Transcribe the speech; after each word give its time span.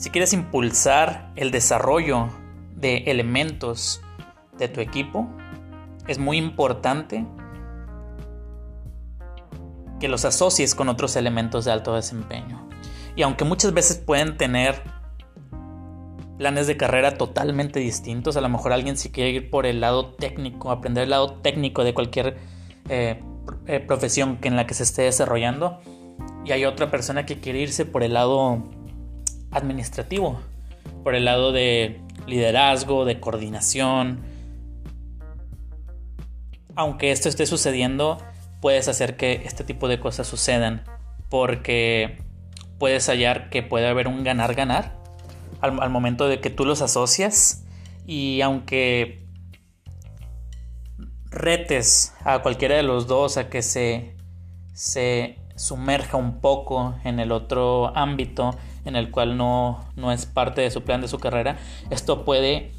Si 0.00 0.08
quieres 0.08 0.32
impulsar 0.32 1.30
el 1.36 1.50
desarrollo 1.50 2.28
de 2.74 3.04
elementos 3.08 4.00
de 4.56 4.66
tu 4.66 4.80
equipo, 4.80 5.28
es 6.08 6.18
muy 6.18 6.38
importante 6.38 7.26
que 10.00 10.08
los 10.08 10.24
asocies 10.24 10.74
con 10.74 10.88
otros 10.88 11.16
elementos 11.16 11.66
de 11.66 11.72
alto 11.72 11.94
desempeño. 11.94 12.66
Y 13.14 13.20
aunque 13.20 13.44
muchas 13.44 13.74
veces 13.74 13.98
pueden 13.98 14.38
tener 14.38 14.82
planes 16.38 16.66
de 16.66 16.78
carrera 16.78 17.18
totalmente 17.18 17.78
distintos, 17.78 18.38
a 18.38 18.40
lo 18.40 18.48
mejor 18.48 18.72
alguien 18.72 18.96
si 18.96 19.10
quiere 19.10 19.28
ir 19.28 19.50
por 19.50 19.66
el 19.66 19.82
lado 19.82 20.14
técnico, 20.14 20.70
aprender 20.70 21.04
el 21.04 21.10
lado 21.10 21.34
técnico 21.42 21.84
de 21.84 21.92
cualquier 21.92 22.38
eh, 22.88 23.22
eh, 23.66 23.80
profesión 23.80 24.38
en 24.40 24.56
la 24.56 24.66
que 24.66 24.72
se 24.72 24.84
esté 24.84 25.02
desarrollando, 25.02 25.78
y 26.46 26.52
hay 26.52 26.64
otra 26.64 26.90
persona 26.90 27.26
que 27.26 27.38
quiere 27.38 27.60
irse 27.60 27.84
por 27.84 28.02
el 28.02 28.14
lado 28.14 28.79
administrativo, 29.50 30.40
por 31.02 31.14
el 31.14 31.24
lado 31.24 31.52
de 31.52 32.00
liderazgo, 32.26 33.04
de 33.04 33.20
coordinación. 33.20 34.20
Aunque 36.76 37.10
esto 37.10 37.28
esté 37.28 37.46
sucediendo, 37.46 38.18
puedes 38.60 38.88
hacer 38.88 39.16
que 39.16 39.42
este 39.44 39.64
tipo 39.64 39.88
de 39.88 40.00
cosas 40.00 40.26
sucedan 40.26 40.84
porque 41.28 42.18
puedes 42.78 43.06
hallar 43.08 43.50
que 43.50 43.62
puede 43.62 43.88
haber 43.88 44.08
un 44.08 44.24
ganar-ganar 44.24 44.98
al, 45.60 45.90
momento 45.90 46.28
de 46.28 46.40
que 46.40 46.50
tú 46.50 46.64
los 46.64 46.82
asocias 46.82 47.64
y 48.06 48.40
aunque 48.40 49.26
retes 51.26 52.14
a 52.24 52.40
cualquiera 52.40 52.76
de 52.76 52.82
los 52.82 53.06
dos 53.06 53.36
a 53.36 53.48
que 53.48 53.62
se, 53.62 54.16
se 54.72 55.38
sumerja 55.56 56.16
un 56.16 56.40
poco 56.40 56.94
en 57.04 57.20
el 57.20 57.30
otro 57.30 57.96
ámbito 57.96 58.56
en 58.84 58.96
el 58.96 59.10
cual 59.10 59.36
no, 59.36 59.88
no 59.96 60.12
es 60.12 60.26
parte 60.26 60.60
de 60.60 60.70
su 60.70 60.82
plan 60.82 61.00
de 61.00 61.08
su 61.08 61.18
carrera, 61.18 61.58
esto 61.90 62.24
puede 62.24 62.72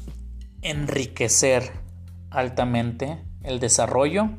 enriquecer 0.62 1.72
altamente 2.30 3.18
el 3.42 3.60
desarrollo 3.60 4.30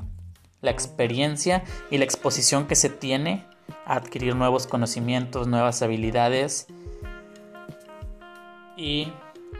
la 0.63 0.71
experiencia 0.71 1.63
y 1.91 1.97
la 1.99 2.05
exposición 2.05 2.65
que 2.65 2.75
se 2.75 2.89
tiene 2.89 3.45
a 3.85 3.95
adquirir 3.95 4.35
nuevos 4.35 4.65
conocimientos, 4.65 5.45
nuevas 5.45 5.81
habilidades 5.81 6.67
y 8.77 9.11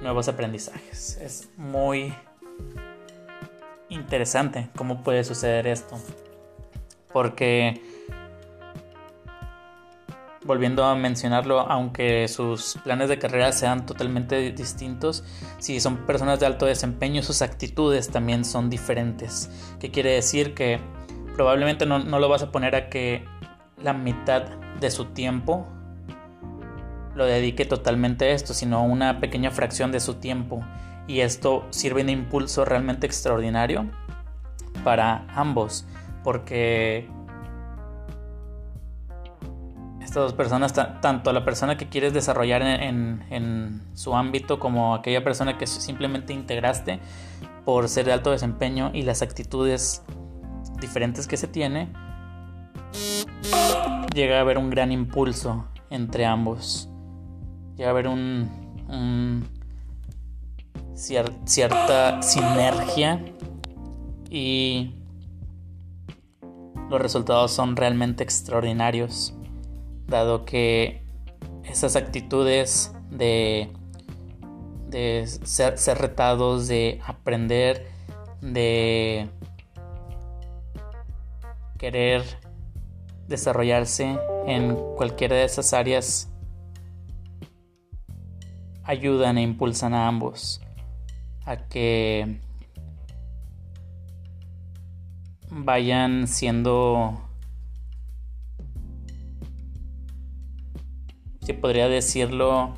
nuevos 0.01 0.29
aprendizajes. 0.29 1.17
Es 1.17 1.49
muy 1.57 2.13
interesante 3.89 4.69
cómo 4.75 5.03
puede 5.03 5.25
suceder 5.25 5.67
esto. 5.67 5.99
Porque, 7.11 7.81
volviendo 10.45 10.83
a 10.83 10.95
mencionarlo, 10.95 11.59
aunque 11.61 12.27
sus 12.27 12.77
planes 12.83 13.09
de 13.09 13.19
carrera 13.19 13.51
sean 13.51 13.85
totalmente 13.85 14.51
distintos, 14.51 15.23
si 15.59 15.79
son 15.79 16.05
personas 16.05 16.39
de 16.39 16.45
alto 16.45 16.65
desempeño, 16.65 17.23
sus 17.23 17.41
actitudes 17.41 18.09
también 18.09 18.45
son 18.45 18.69
diferentes. 18.69 19.49
¿Qué 19.79 19.91
quiere 19.91 20.11
decir? 20.11 20.53
Que 20.53 20.79
probablemente 21.35 21.85
no, 21.85 21.99
lo 21.99 22.29
vas 22.29 22.43
a 22.43 22.51
poner 22.51 22.75
a 22.75 22.89
que 22.89 23.25
la 23.81 23.93
mitad 23.93 24.43
de 24.79 24.91
su 24.91 25.05
tiempo 25.05 25.67
lo 27.15 27.25
dedique 27.25 27.65
totalmente 27.65 28.25
a 28.25 28.31
esto, 28.31 28.53
sino 28.53 28.83
una 28.83 29.19
pequeña 29.19 29.51
fracción 29.51 29.91
de 29.91 29.99
su 29.99 30.15
tiempo. 30.15 30.65
Y 31.07 31.19
esto 31.19 31.67
sirve 31.69 32.03
de 32.03 32.11
impulso 32.11 32.65
realmente 32.65 33.05
extraordinario 33.05 33.89
para 34.83 35.25
ambos, 35.35 35.85
porque 36.23 37.07
estas 40.13 40.25
dos 40.25 40.33
personas, 40.33 40.73
tanto 41.01 41.33
la 41.33 41.43
persona 41.43 41.75
que 41.75 41.89
quieres 41.89 42.13
desarrollar 42.13 42.61
en, 42.61 43.81
su 43.95 44.15
ámbito 44.15 44.59
como 44.59 44.93
aquella 44.93 45.23
persona 45.23 45.57
que 45.57 45.65
simplemente 45.65 46.33
integraste 46.33 46.99
por 47.65 47.89
ser 47.89 48.05
de 48.05 48.13
alto 48.13 48.29
desempeño 48.29 48.91
y 48.93 49.01
las 49.01 49.23
actitudes 49.23 50.03
diferentes 50.79 51.27
que 51.27 51.35
se 51.35 51.47
tiene, 51.47 51.91
llega 54.13 54.37
a 54.37 54.41
haber 54.41 54.59
un 54.59 54.69
gran 54.69 54.91
impulso 54.91 55.65
entre 55.89 56.27
ambos. 56.27 56.91
Llega 57.75 57.89
a 57.89 57.91
haber 57.91 58.07
un, 58.07 59.49
cierta 60.93 62.21
sinergia 62.21 63.25
y 64.29 64.93
los 66.91 67.01
resultados 67.01 67.51
son 67.51 67.75
realmente 67.75 68.23
extraordinarios, 68.23 69.33
dado 70.07 70.45
que 70.45 71.01
esas 71.63 71.95
actitudes 71.95 72.93
de, 73.09 73.69
de 74.87 75.25
ser 75.43 75.97
retados, 75.97 76.67
de 76.67 76.99
aprender, 77.05 77.87
de 78.41 79.29
querer 81.77 82.23
desarrollarse 83.27 84.17
en 84.45 84.75
cualquiera 84.95 85.35
de 85.35 85.45
esas 85.45 85.73
áreas 85.73 86.29
ayudan 88.83 89.37
e 89.37 89.41
impulsan 89.41 89.93
a 89.93 90.07
ambos 90.07 90.61
a 91.45 91.57
que 91.57 92.39
vayan 95.49 96.27
siendo 96.27 97.21
si 101.43 101.53
podría 101.53 101.87
decirlo 101.87 102.73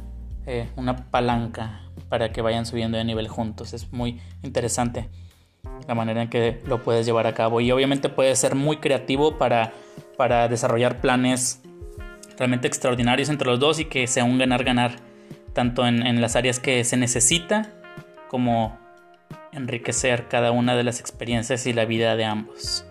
eh, 0.45 0.69
una 0.75 1.09
palanca 1.09 1.81
para 2.09 2.31
que 2.31 2.41
vayan 2.41 2.65
subiendo 2.65 2.97
de 2.97 3.03
nivel 3.03 3.27
juntos 3.27 3.73
es 3.73 3.91
muy 3.91 4.19
interesante 4.43 5.09
la 5.87 5.95
manera 5.95 6.23
en 6.23 6.29
que 6.29 6.61
lo 6.65 6.83
puedes 6.83 7.05
llevar 7.05 7.27
a 7.27 7.33
cabo. 7.33 7.61
Y 7.61 7.71
obviamente 7.71 8.09
puedes 8.09 8.39
ser 8.39 8.55
muy 8.55 8.77
creativo 8.77 9.37
para, 9.37 9.73
para 10.17 10.47
desarrollar 10.47 11.01
planes 11.01 11.61
realmente 12.37 12.67
extraordinarios 12.67 13.29
entre 13.29 13.47
los 13.47 13.59
dos 13.59 13.79
y 13.79 13.85
que 13.85 14.07
sea 14.07 14.23
un 14.23 14.37
ganar-ganar, 14.37 14.97
tanto 15.53 15.87
en, 15.87 16.05
en 16.05 16.21
las 16.21 16.35
áreas 16.35 16.59
que 16.59 16.83
se 16.83 16.97
necesita 16.97 17.71
como 18.29 18.77
enriquecer 19.51 20.27
cada 20.27 20.51
una 20.51 20.75
de 20.75 20.83
las 20.83 20.99
experiencias 20.99 21.65
y 21.65 21.73
la 21.73 21.85
vida 21.85 22.15
de 22.15 22.25
ambos. 22.25 22.85